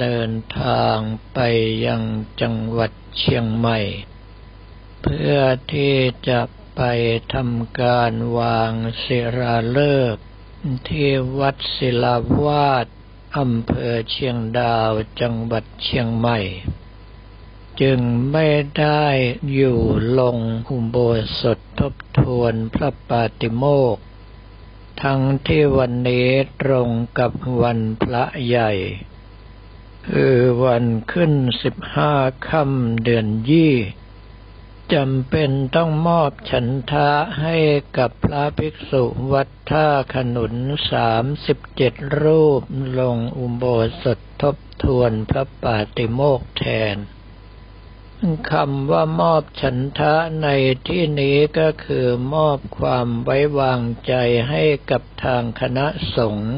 [0.00, 0.98] เดินทาง
[1.32, 1.38] ไป
[1.86, 2.02] ยัง
[2.40, 3.78] จังหวัดเชียงใหม่
[5.02, 5.38] เพื่อ
[5.72, 5.94] ที่
[6.28, 6.40] จะ
[6.76, 6.82] ไป
[7.34, 8.72] ทำการวาง
[9.02, 9.80] ศิราฤ
[10.14, 10.22] กษ์
[10.88, 11.08] ที่
[11.38, 12.86] วัดศิลาวาส
[13.38, 14.90] อำเภอเชียงดาว
[15.20, 16.38] จังหวัดเชียงใหม่
[17.80, 18.00] จึง
[18.32, 18.46] ไม่
[18.78, 19.04] ได้
[19.54, 19.78] อยู่
[20.18, 20.96] ลงอุโบ
[21.40, 23.64] สถทบทวนพระปาติโม
[23.94, 23.96] ก
[25.02, 26.28] ทั้งที่วันนี้
[26.62, 26.88] ตรง
[27.18, 27.32] กับ
[27.62, 28.72] วันพระใหญ่
[30.08, 32.12] คือวันขึ้นสิบห้า
[32.48, 33.74] ค่ำเดือนยี่
[34.94, 37.10] จำเป็นต้องมอบฉันทะ
[37.42, 37.56] ให้
[37.98, 40.54] กับพระภิกษุวัดท่าขนุน
[40.90, 42.62] สามสิบเจ็ดรูป
[42.98, 43.64] ลงอุโบ
[44.02, 46.96] สถทบทวนพระปาติโมกแทน
[48.50, 50.48] คำว่ามอบฉันทะใน
[50.88, 54.14] ที่นี้ก็คือมอบความไว้วางใจ
[54.48, 56.52] ให้กับทางคณะสงฆ์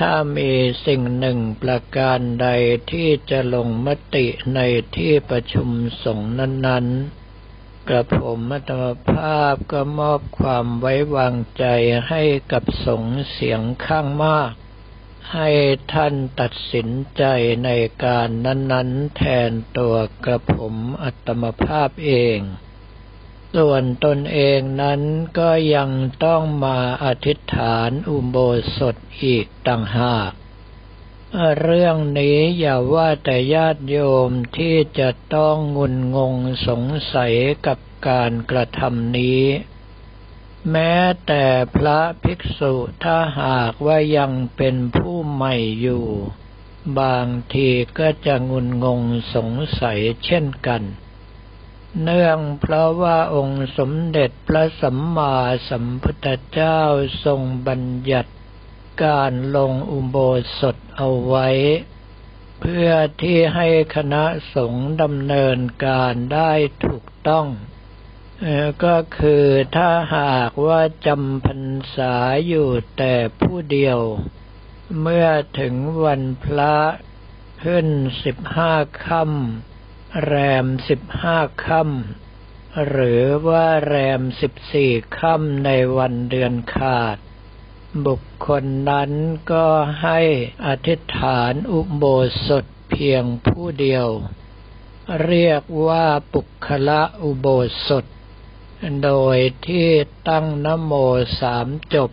[0.00, 0.52] ถ้ามี
[0.86, 2.48] สิ่งหนึ่งประการใด
[2.90, 4.60] ที่จะลงมติใน
[4.96, 5.68] ที่ประชุม
[6.04, 7.19] สงฆ์นั้นๆ
[7.92, 11.64] กระผมมัตมภาพก็มอบความไว้วางใจ
[12.08, 14.52] ให้กับสงเสียงข้างมาก
[15.32, 15.48] ให้
[15.92, 17.24] ท่านตัดสินใจ
[17.64, 17.70] ใน
[18.04, 22.38] การนั้นๆ แทนตัวกระผมอัตมภาพเอง
[23.56, 25.00] ส่วนตนเองนั้น
[25.38, 25.90] ก็ยัง
[26.24, 28.36] ต้องมาอธิษฐานอุโบ
[28.78, 30.32] สถอีกต่างหาก
[31.62, 36.34] เรื่องนี้อย่าว่าแต่ญาติโยมที่จะต้องงุนงง
[36.66, 36.82] สง
[37.14, 37.34] สัย
[37.66, 37.78] กับ
[38.08, 39.44] การกระทำนี้
[40.70, 40.94] แม้
[41.26, 41.44] แต่
[41.76, 46.06] พระภิกษุถ้าหากว่ายังเป็นผู้ใหม่อยู่
[47.00, 49.00] บางทีก็จะงุนงง
[49.34, 50.82] สงสัยเช่นกัน
[52.02, 55.36] เนื่องเพราะว่าองค์สมเด็จพระสัมมา
[55.68, 56.80] สัมพุทธเจ้า
[57.24, 58.32] ทรงบัญญัติ
[59.04, 60.16] การลงอุโบ
[60.58, 61.48] สถเอาไว้
[62.60, 62.90] เพื่อ
[63.22, 64.24] ที่ให้คณะ
[64.54, 66.52] สงฆ์ดำเนินการได้
[66.84, 67.46] ถูกต้อง
[68.84, 69.44] ก็คือ
[69.76, 71.62] ถ้าหากว่าจำพรร
[71.94, 72.14] ษา
[72.46, 72.68] อยู่
[72.98, 73.98] แต่ผู้เดียว
[75.00, 75.28] เมื่อ
[75.60, 75.74] ถึง
[76.04, 76.76] วันพระ
[77.64, 77.86] ขึ้น
[78.24, 78.72] สิบห้า
[79.06, 80.34] ค่ำแร
[80.64, 87.16] มสิบห้าค่ำหรือว่าแรมสิบสี่ค่ำในวันเดือนขาด
[88.06, 89.10] บุคคลนั้น
[89.52, 89.66] ก็
[90.02, 90.20] ให้
[90.66, 92.04] อธิษฐานอุโบ
[92.46, 94.06] สถเพียงผู้เดียว
[95.24, 97.48] เรียกว่าปุคละอุโบ
[97.86, 98.04] สถ
[99.04, 99.88] โดยที่
[100.28, 100.92] ตั้งนโม
[101.40, 102.10] สามจบ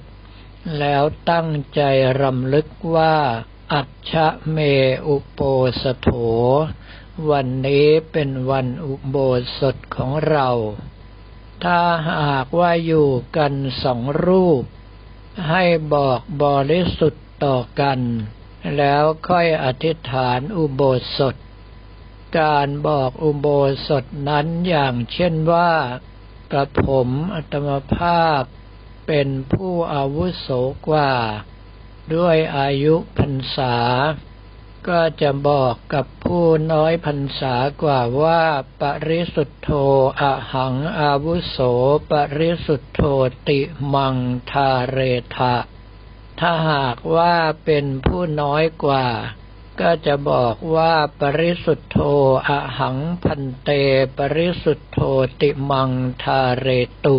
[0.79, 1.81] แล้วตั้งใจ
[2.21, 3.17] รำลึกว่า
[3.73, 4.13] อัจฉ
[4.51, 4.57] เม
[5.07, 5.39] อุโป
[5.81, 6.09] สโถ
[7.29, 9.17] วันนี้เป็นวันอุโบ
[9.59, 10.49] สถของเรา
[11.63, 11.79] ถ้า
[12.29, 14.63] หากว่าอยู่กันสองรูป
[15.49, 17.99] ให้บอกบริสุทธิ์ต่อกัน
[18.77, 20.81] แล้วค่อยอธิษฐานอุโบ
[21.17, 21.35] สถ
[22.39, 23.47] การบอกอุโบ
[23.87, 25.71] สถนั้นอย่างเช่นว่า
[26.51, 28.41] กระผมอัตมภาพ
[29.07, 30.47] เป็นผู้อาวุโส
[30.87, 31.13] กว่า
[32.15, 33.75] ด้วยอายุพรรษา
[34.89, 38.43] ก็จะบอกกับผู้น้อยพรรษากว่าว่า
[38.81, 39.71] ปริสุทธโธ
[40.21, 41.57] อะหังอาวุโส
[42.11, 43.01] ปริสุทธโธ
[43.49, 43.59] ติ
[43.93, 44.15] มัง
[44.51, 44.99] ทาเร
[45.35, 45.55] ทะ
[46.39, 49.07] ถ้าหากว่าเป็นผู้น้อยกว่า
[49.81, 51.99] ก็จะบอกว่าปริสุทธโธ
[52.49, 53.69] อะหังพันเต
[54.17, 54.99] ปริสุทธโธ
[55.41, 55.89] ติมัง
[56.23, 56.67] ทาเร
[57.05, 57.17] ตุ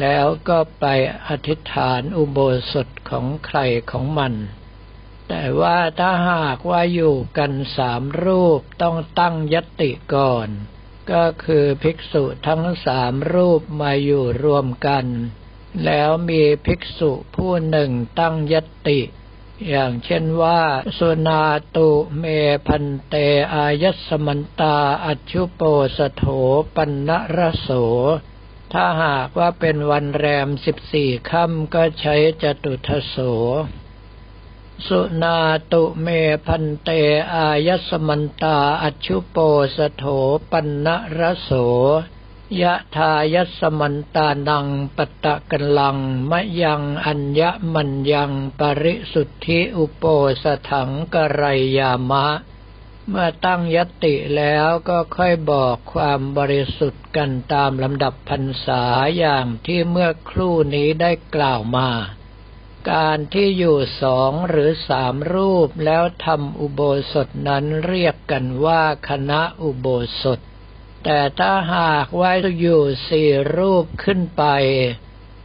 [0.00, 0.84] แล้วก็ไป
[1.26, 2.38] อธิษฐานอุโบ
[2.72, 3.58] สถของใคร
[3.90, 4.34] ของมัน
[5.28, 10.48] แต่ว่าถ้าหากว่าอยู่กันสามรูปต้องตั้งยติก่อน
[11.12, 15.06] ก็คือภิกษุทั้งสามรูปมาอยู่รวมกัน
[15.84, 18.54] แล้วมีภิกษุผู้หนึ่งตั้งย
[18.88, 19.00] ติ
[19.68, 20.60] อย่างเช่นว่า
[20.98, 21.42] สุนา
[21.76, 22.24] ตุเม
[22.66, 23.14] พันเต
[23.54, 25.60] อายัสมันตาอัชุโป
[25.96, 26.24] สโถ
[26.74, 27.70] ปันนรโส
[28.72, 33.16] ถ้าหากว่าเป็นวันแรมสิบสี่ค่ำก็ใช้จตุทโส
[34.86, 35.38] สุนา
[35.72, 36.06] ตุเม
[36.46, 36.90] พันเต
[37.34, 39.36] อายสมันตาอัชุโป
[39.76, 40.04] สโถ
[40.50, 40.86] ปันน
[41.18, 41.50] รโส
[42.62, 44.66] ยะทายสมันตานัง
[44.96, 45.98] ปตะกันลัง
[46.30, 47.42] มะยังอัญญ
[47.74, 50.04] มัญยังปริสุทธิอุโป
[50.42, 51.44] สถังกไร
[51.78, 52.26] ยามะ
[53.08, 58.82] เมื่อตั้งยติแล้วก็ค่อยบอกความบริสุทธิ์กันตามลำดับพรรษา
[59.18, 61.90] อย่างที่เมื่อครู่นี้ได้กล่าวมา
[62.92, 66.80] การที่อยู่สองหรือสามรูปแล้วทำอุโบ
[67.12, 69.86] สถนั้นเรียกกันว่าคณะอุโบ
[70.22, 70.38] สถ
[71.04, 74.44] แต่ถ้าหากว่าอยู่สี่รูปขึ้นไป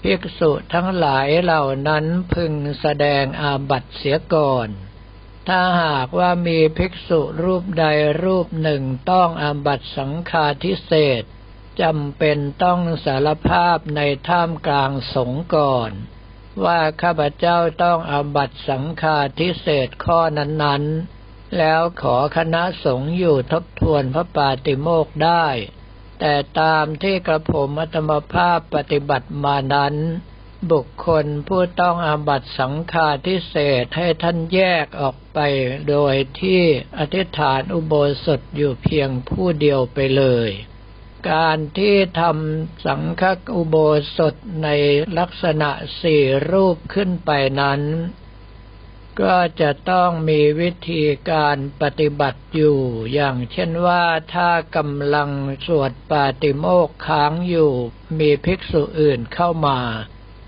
[0.04, 4.70] ภิกษุทั้งหลายเหล่านั้นพึงแสดงอาบัติเสียก่อน
[5.48, 7.86] ถ้าหากว่ามีภิกษุรูปใด
[8.24, 11.24] รูปหนึ่งต้องอาบัติสังฆาทิเศษ
[11.82, 15.92] จำเป็นต้องสารภาพในท่ามกลางสงก่อน
[16.66, 25.46] ว่าข้าพเจ้าต้องอาบัตสังฆาทิเศษข้อนั้นๆ แล้วขอคณะสงฆ์อยู่ทบทวนพระปาติโมกได้
[26.20, 29.96] แต่ตามที่กระผมอัตมภาพปฏิบัติมานั้น
[30.72, 35.40] บุคคลผู้ต้องอาบัตสังฆาทิเศษให้ท่านแยกออกไป
[35.90, 36.62] โดยที่
[36.98, 37.94] อธิษฐานอุโบ
[38.26, 40.50] สถอยู่เพียงผู้เดียวไปเลย
[41.30, 43.24] การที่ทำสังฆ
[43.56, 43.76] อุโบ
[44.18, 44.70] สถใน
[45.18, 45.70] ลักษณะ
[46.02, 47.32] สี่รูปขึ้นไป
[47.62, 47.82] นั้น
[49.22, 52.80] ก็จะต้องมีวิธีการปฏิบัติอยู่
[53.14, 55.30] อย่างเช่นว่าถ้ากำลัง
[55.68, 57.72] สวดปาติโมกค้างอยู่
[58.20, 59.80] มีภิกษุอื่นเข้ามา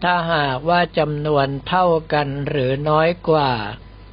[0.04, 3.52] ถ้าหากว่าจำนวนเท่ากันหรือน้อยกว่า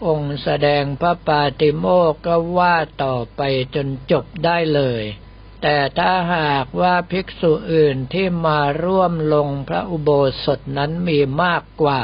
[0.06, 3.40] องค์แสดงพระปาติโมกก็ว่าต่อไป
[3.74, 5.04] จนจบได้เลย
[5.62, 10.10] แต่ถ้าหากว่าภิกษุอื่นที่มาร่วมลงพระอุโบ
[10.44, 12.02] สถนั้นมีมากกว่า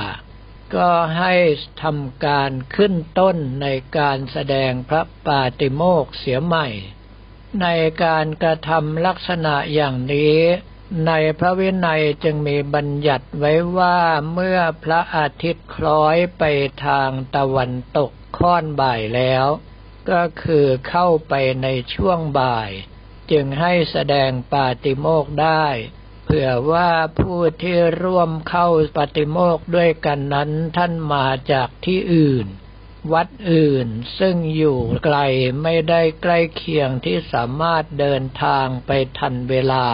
[0.75, 1.35] ก็ให้
[1.83, 3.67] ทำการขึ้นต้นใน
[3.99, 6.69] การแสดงพระปาติโมกเสียใหม่
[7.63, 7.67] ใน
[8.05, 10.39] การกระทำลักษณะอย่างนี้
[11.07, 13.99] ในพระวินัยจึงมีบัญญัติไว้ว่า
[14.33, 16.45] เมื่อพระอาทิตย์คล้อยไป
[16.87, 19.47] ทางตะวันตกค่อนบ่ายแล้ว
[20.11, 22.71] ก็คือเข้าไปในช่วงบ่าย
[23.33, 25.67] จึงให้แสดงปาติโมกได้
[26.25, 26.91] เผื่อว่า
[27.21, 32.47] ผู้ที่ร่วมเข้าปาติโมกด้วยกันนั้นท่านมาจากที่อื่น
[33.13, 33.89] วัดอื่น
[34.19, 35.19] ซึ่งอยู่ไกล
[35.63, 39.87] ไม่ได้ใกล้เคียงที่สามารถเดินทางไปทันเวลา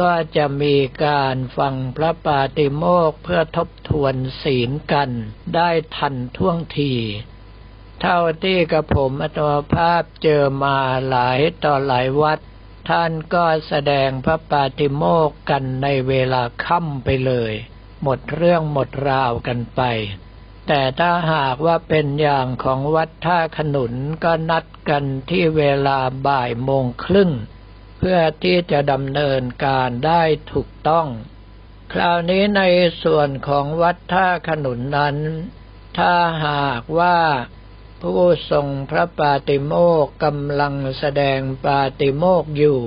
[0.00, 5.10] ก็จะมีการฟังพระปาติโมกเพื่อทบทวนศีลกัน
[5.54, 6.94] ได้ทันท่วงที
[8.00, 12.38] เท่าที่กระผมอัตมภาพเจอมาหลายต่อหลายวัด
[12.88, 17.52] ท่านก็แสดงพระปาติโมกกันในเวลาค่ำไปเลย
[18.02, 19.82] หมดเรื่องหมดราวกันไป
[20.66, 23.94] แต่ถ้าหากว่าเป็นอย่างของวัดท่าขนุน
[24.24, 27.30] ก็นัดกันที่เวลาบ่ายโมงครึ่ง
[27.98, 31.06] เพื่อที่จะดำเนินการได้ถูกต้อง
[31.92, 32.62] คราวนี้ใน
[33.02, 35.16] ส่วนของวัดท่าขนุนนั้น
[35.98, 36.14] ถ้า
[36.46, 37.18] หากว่า
[38.02, 39.72] ผู้ทรงพระปาติโม
[40.04, 42.80] กกำลังแสดงปาติโมกอยู่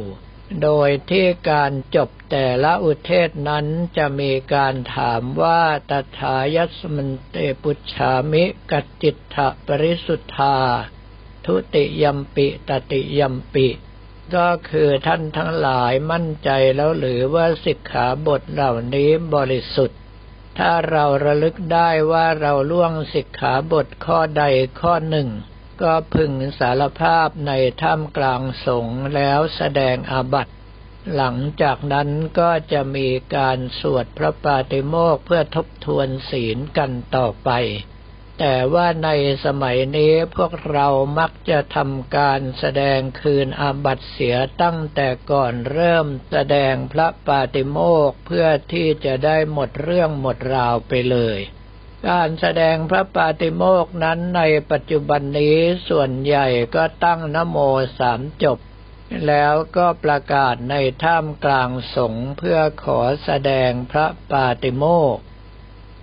[0.63, 3.65] โดยที่การจบแต่ละอุเทศนั้น
[3.97, 10.57] จะมีการถามว่าตถายัสมันเตปุชามิกัจจิตถปริสุทธา
[11.45, 13.67] ทุติยมปิตติยมปิ
[14.35, 19.99] ก็คือท่านทั้งหลายมั่นใจแล้วหรือว่าสิกขาบทเหล่านี้บริสุทธิ์
[20.57, 24.43] ถ้าเราระลึกได้ว่าเราล่วงสิกขาบทข้อใด
[24.81, 25.29] ข้อหนึ่ง
[25.81, 30.53] ก็พึงสารภาพในถ้ำกลางสงแล้วแสดงอาบัติ
[31.15, 32.09] หลังจากนั้น
[32.39, 37.49] ก็จะมีการสวดพระปาติโมกเพื่อทบทวนศีลกันต่อไป
[38.39, 39.09] แต่ว่าใน
[39.45, 40.87] สมัยนี้พวกเรา
[41.19, 47.77] มักจะทำการแสดงคืนอาบัตเสียตั้งแต่ก่อนเริ่มแสดงพระปาติโม
[48.09, 51.39] กเพื่อที่จะได้หมดเรื่องหมดราวไปเลย
[52.09, 55.57] การแสดงพระปาติโมกนั้นในปัจจุบันนี้
[55.89, 57.57] ส่วนใหญ่ก็ตั้งนโม
[57.99, 58.59] สามจบ
[59.27, 65.17] แล้วก็ประกาศในท่ามกลางสงฆ์เพื่อขอแสดงพระปาติโมก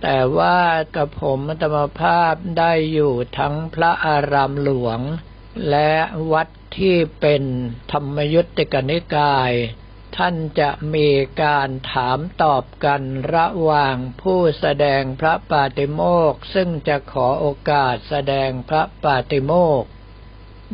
[0.05, 0.59] แต่ว่า
[0.95, 4.99] กับผมธรรมภาพได้อยู่ทั้งพระอารามหลวง
[5.69, 5.93] และ
[6.31, 7.43] วัดที่เป็น
[7.91, 9.51] ธรรมยุติกนิกาย
[10.17, 11.09] ท่านจะมี
[11.43, 13.01] การถามตอบกัน
[13.35, 19.83] ระหว่างผู้แสดงพระปาติโมกซึ่งจะขอโอกาสแสดงพระปาติโมก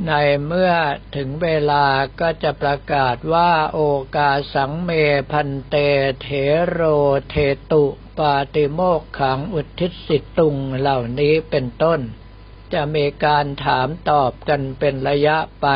[0.07, 0.13] ใน
[0.45, 0.73] เมื่อ
[1.15, 1.85] ถึงเวลา
[2.19, 3.81] ก็จะประกาศว่าโอ
[4.17, 4.91] กาสังเม
[5.31, 5.75] พันเต
[6.21, 6.27] เถ
[6.67, 6.81] โร
[7.29, 7.35] เท
[7.71, 7.85] ตุ
[8.19, 11.99] ปาติโมกขังอุทิศสิตุงเหล่านี้เป็นต้น
[12.73, 15.67] จะมีการถามตอบกันเป็นระยะไป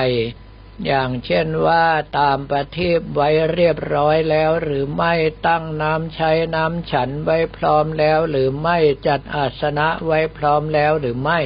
[0.85, 1.85] อย่างเช่นว่า
[2.19, 5.13] ตามประทีปไว้เรียบร้อยแล้วหรือไม่
[5.47, 11.39] ตั้งน้ำใช้น้ำฉันไว้พร้อมแล้วหรือไม่จัดอาสนะไว้พร้อมแล้วหรือไม่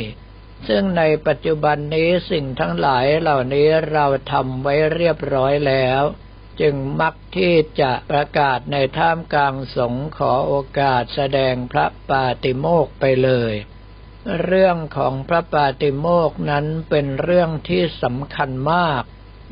[0.68, 6.04] ซึ่งในปัจจุบันนี้สิ่งทั้งหลายเหล่านี้เราทำไว้เรียบร้อยแล้ว
[6.62, 13.54] จึงมักที่จะประกาศในท่ามกลางสงขอโอกาสแสดงพระปาติโมกไปเลย
[14.44, 19.04] เรื่องของพระปาติโมกนั้นเป็นเรื่องที่สำคัญมาก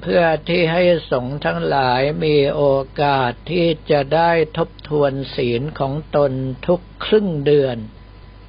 [0.01, 2.63] เพื่อที่ให้สงฆ์ทั้งหลายมีโอ
[3.01, 6.31] กาสที่จะได้ทบทวนศีลของตน
[6.67, 7.77] ทุกครึ่งเดือน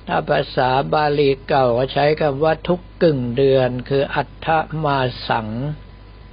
[0.06, 4.48] ถ้าภาษาบาลีเก่าใช้คำว่าทุกกึ่งเดือนคืออัฏฐ
[4.84, 4.98] มา
[5.28, 5.85] สังเ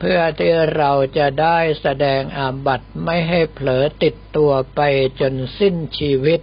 [0.08, 4.82] พื่อที่เราจะได้แสดงอาบัติไม่ให้เผลอติดตัวไป
[5.20, 6.40] จนสิ้นชีวิต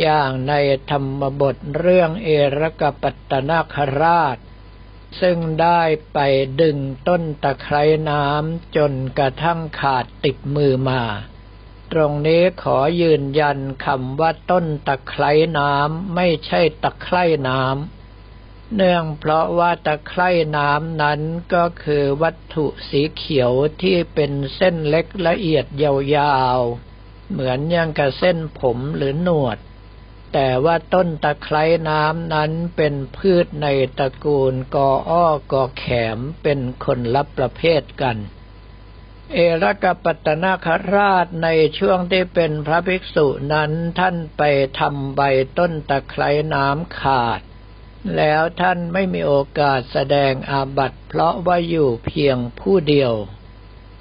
[0.00, 0.52] อย่างใน
[0.90, 4.36] ธรรมบทเรื่องเอรกปัตตนาคราช
[5.20, 6.18] ซึ่งได้ไป
[6.60, 6.76] ดึง
[7.08, 11.02] ต้นตะไคร้น้ำจนกระทั่งขาดติดมือมา
[11.92, 17.99] ตรงนี้ขอยืนยันคำว่าต้นตะไคร้น้ำไม่ใช่ตะไคร่น้ำ
[18.76, 21.20] เนื่องเพราะว่าตะไคร่น้ำนั้น
[21.54, 29.58] ก็คือวัตถุสีเขียวที่เป็นเส้นเล็กละเอียดยาวๆ เหมือนอยังกับเส้นผมหรือหนวด
[30.32, 33.66] แต่ว่าต้นตะไคร่น้ำนั้นเป็นพืชใน
[33.98, 35.84] ตระกูลกออ้อกอแข
[36.16, 38.16] มเป็นคนละประเภทกัน
[39.32, 41.48] เอรกปัตนาคราชใน
[41.78, 44.42] ช่วงที่เป็นพระภิกษุนั้นท่านไป
[44.78, 45.20] ทำใบ
[45.58, 47.40] ต้นตะไคร่น้ำขาด
[48.16, 53.12] แล้วท่านไม่มีโอกาสแสดงอาบัติเพราะว่าอยู่เพียงผู้เดียว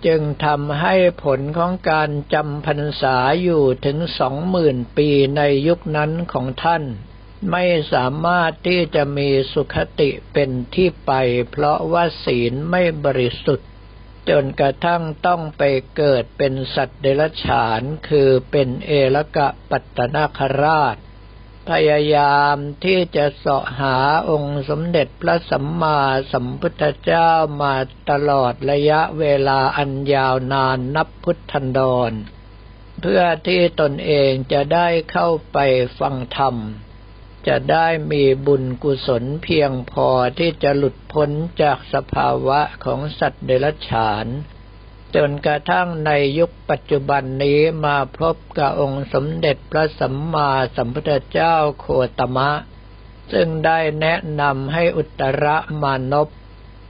[0.05, 6.83] จึงทำให้ผลของการจำพรรษาอยู่ถึงสองหมื่นปีในยุคนั้นของท่าน
[7.51, 11.11] ไม่สามารถที่จะมีสุขติเป็นที่ไป
[11.51, 13.69] เพราะว่าศีลไม่บริสุทธิ์
[14.29, 15.63] จนกระทั่งต้องไป
[15.97, 20.95] เกิดเป็นสัตว์เดรัจฉานคือเป็นเอลกะปัตตนาคราช
[21.69, 23.97] พยายามที่จะเสาะหา
[24.29, 25.99] องค์สมเด็จพระสัมมา
[26.31, 27.75] สัมพุทธเจ้ามา
[28.09, 32.11] ตลอดระยะเวลาอันยาวนานนับพุทธันดร
[33.01, 35.57] เพื่อที่ตนเองจะได้เข้าไป
[35.99, 36.55] ฟังธรรม
[37.47, 40.09] จะได้มีบุญกุศลเพียงพอ
[40.39, 41.29] ที่จะหลุดพ้น
[41.61, 44.25] จากสภาวะของสัตว์เดรัจฉาน
[45.15, 51.85] จนกระทั่งในยุคปัจจุบันนี้มาพบกับองค์สมเด็จพระสัมมาสัมพุทธเจ้าโค
[52.19, 52.51] ตมะ
[53.31, 55.45] ซึ่งได้แนะนำให้อุตร
[55.81, 56.29] มานพ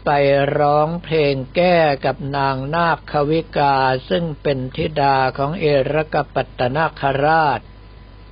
[0.06, 0.12] ไป
[0.58, 3.76] ร้องเพลงแก้กับนางนาคควิกา
[4.10, 7.60] ซึ่งเป็นธิดาของเอรกปัตตนาคราช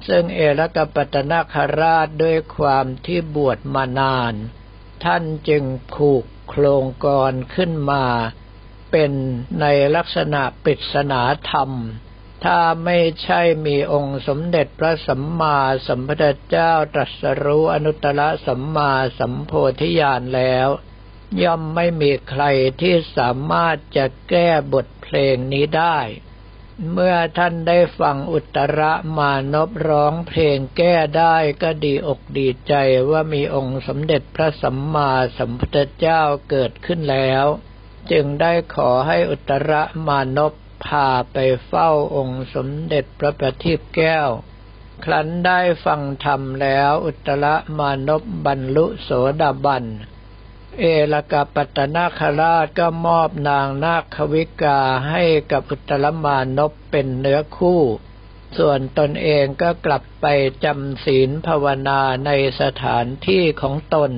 [0.08, 4.34] ซึ่งเอรกปัตตนาคราชด้วยความที่บวชมานาน
[5.04, 5.64] ท่านจึง
[5.94, 8.06] ผูกโครงกรขึ้นมา
[8.92, 9.12] เป็น
[9.62, 9.66] ใน
[9.96, 11.72] ลักษณะปริศนาธรรม
[12.46, 19.52] ถ้าไม่ใช่มีองค์สมเด็จพระสัมมาสัมพุทธเจ้าตรัสรู้อนุตตรสัมมาสัมโพ
[19.82, 20.68] ธิญาณแล้ว
[21.44, 22.44] ย่อมไม่มีใคร
[22.82, 26.00] ที่สามารถจะแก้บทเพลงนี้ได้
[26.92, 28.82] เมื่อท่านได้ฟังอุตร
[29.18, 32.74] มานพร้องเพลงแก้ได้ก็ดีอกดีใจ
[33.10, 37.46] ว่ามีองค์สมเด็จพระสัมมาสัมพุทธเจ้าเกิดขึ้นแล้ว
[38.12, 39.72] จึงได้ขอให้อุตร
[40.08, 40.54] มานพ
[40.86, 41.38] พาไป
[41.68, 44.30] เฝ้าองค์สมเด็จพระประทีปแก้ว
[45.04, 47.46] ครั้นได้ฟังธรรมแล้วอุตร
[47.78, 49.10] มานพบรรลุโส
[49.42, 49.86] ดาบัน
[50.80, 57.82] เอลกาปัตนาคราชก็มอบนางนาควิกาให้กับอุตรมานพเป็นเนื้อคู่
[58.58, 60.26] ส่วนตนเองก็กลับไป
[60.64, 64.12] จำศีลภาวนาในสถานที่ของตน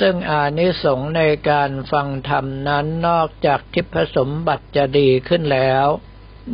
[0.00, 5.86] ซึ่งอานิสงส์ในการฟังธรรมนั้นนอกจากทิพสมบัติจะดีขึ้นแล้ว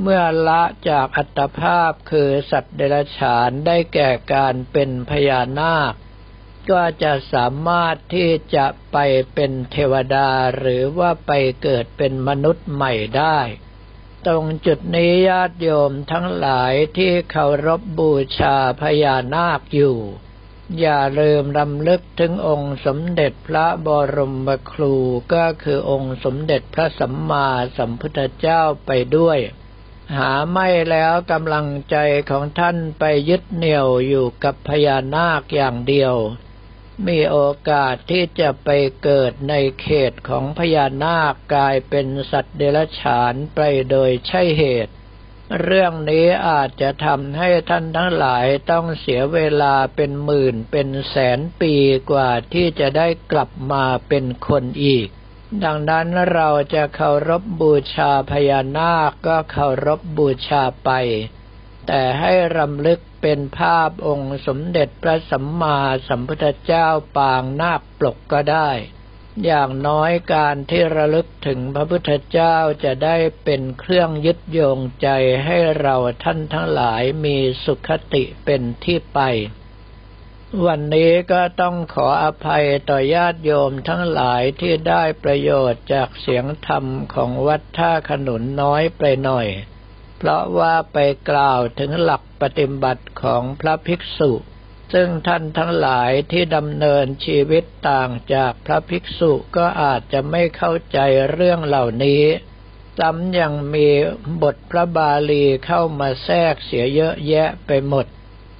[0.00, 5.94] เมื่อละจากอัตภาพคือสัตว์เดรัจฉานได้แก่การเป็นพญานาค
[6.70, 8.96] ก็จะสามารถที่จะไป
[9.34, 13.38] เป็นเทวดาหรือว่าไปเกิดเป็นมนุษย์ใหม่ได้
[14.26, 19.98] ตรงจุดนี้ญาติโยมทั้งหลายที่เคารพบบูชาพญานาคอยู่
[20.80, 24.94] อย่าลืมรำลึกถึงองค์สมเด็จพระบรมครู
[25.34, 29.38] ก็คือองค์สมเด็จพระสัมมาสัมพุทธเจ้าไปด้วย
[30.16, 31.96] หาไม่แล้วกำลังใจ
[32.30, 36.14] ของท่านไปยึดเหนี่ยวอยู่กับพญานาคอย่างเดียว
[37.06, 37.38] มีโอ
[37.70, 38.68] กาสที่จะไป
[39.02, 44.94] เกิดในเขตของพญานาคกลายเป็นสัตว์เดรัจฉานไปโดยใช่เหตุ
[45.60, 51.74] เรื่องนี้อาจจะทำให้ท่านทั้งหลายต้องเสียเวลาเป็นหมื่นเป็นแสนปี
[52.10, 55.06] กว่าที่จะได้กลับมาเป็นคนอีก
[55.64, 60.90] ดังนั้นเราจะเคารพบบูชาพญานาคก็เคารพบบูชาไป
[61.86, 66.86] แต่ให้รำลึกเป็นภาพองค์สมเด็จพระสัมมาสัมพุทธเจ้า
[67.16, 68.70] ปางนาคปลกก็ได้
[69.44, 75.08] อย่างน้อยการที่ระลึกถึงพระพุทธเจ้าจะได้เป็นเครื่องยึดโยงใจ
[75.44, 79.20] ให้เราท่านทั้งหลายมีสุขติเป็นที่ไป
[80.66, 89.46] วันนี้ก็ต้องขออภัยต่อญาติโยมทั้งหลายที่ได้ประโยชน์จากเสียงธรรมของวัดท่าขนุนน้อยไปหน่อย
[90.18, 90.98] เพราะว่าไป
[91.30, 94.32] กล่าวถึงหลักปฏิบัติของพระภิกษุ
[94.94, 100.98] ซึ่งท่านทั้งหลายที่ดำเนินชีวิตต่างจากพระภิกษุก็อาจจะไม่เข้าใจ
[101.30, 102.24] เรื่องเหล่านี้
[102.98, 103.88] ซ้ำยังมี
[104.42, 108.06] บทพระบาลีเข้ามาแทรกเสียเยอะแยะไปหมด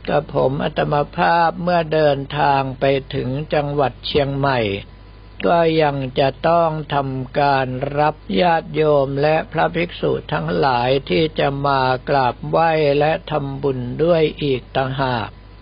[0.09, 4.61] กับผมอัตมภาพเมื่อเดินทางไปถึงจังหวัดเชียงใหม่
[5.47, 7.67] ก็ยังจะต้องทำการ
[7.99, 15.29] รับญาติโยมและพระภิกษุทั้งหลายที่จะมากราบไหว้และทำบุญด้วยอีกต่างหาก